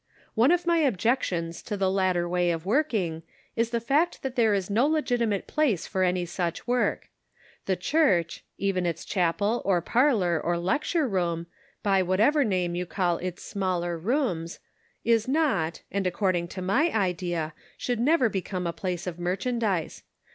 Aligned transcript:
One 0.33 0.49
of 0.49 0.65
my 0.65 0.79
objections 0.79 1.61
to 1.61 1.77
the 1.77 1.91
latter 1.91 2.27
way 2.27 2.49
of 2.49 2.65
work 2.65 2.91
ing 2.91 3.21
is 3.55 3.69
the 3.69 3.79
fact 3.79 4.23
that 4.23 4.35
there 4.35 4.55
is 4.55 4.67
no 4.67 4.87
legitimate 4.87 5.45
place 5.45 5.85
for 5.85 6.01
any 6.01 6.25
such 6.25 6.65
work. 6.65 7.09
The 7.67 7.75
church— 7.75 8.43
even 8.57 8.87
its 8.87 9.05
chapel 9.05 9.61
or 9.63 9.79
parlor 9.79 10.41
or 10.43 10.57
lecture 10.57 11.07
room, 11.07 11.45
by 11.83 12.01
whatever 12.01 12.43
name 12.43 12.73
you 12.73 12.87
call 12.87 13.17
its 13.19 13.43
smaller 13.43 13.95
rooms— 13.95 14.57
is 15.13 15.27
not, 15.27 15.83
and, 15.91 16.07
according 16.07 16.47
to 16.47 16.63
my 16.63 16.89
idea, 16.89 17.53
should 17.77 17.99
never 17.99 18.27
become 18.27 18.65
a 18.65 18.73
place 18.73 19.05
of 19.05 19.19
merchandise. 19.19 20.01